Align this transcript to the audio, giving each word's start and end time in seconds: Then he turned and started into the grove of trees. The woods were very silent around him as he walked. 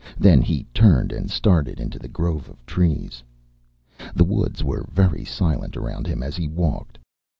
Then 0.17 0.41
he 0.41 0.63
turned 0.73 1.11
and 1.11 1.29
started 1.29 1.79
into 1.79 1.99
the 1.99 2.07
grove 2.07 2.49
of 2.49 2.65
trees. 2.65 3.21
The 4.15 4.23
woods 4.25 4.63
were 4.63 4.87
very 4.91 5.23
silent 5.23 5.77
around 5.77 6.07
him 6.07 6.23
as 6.23 6.35
he 6.35 6.47
walked. 6.47 6.97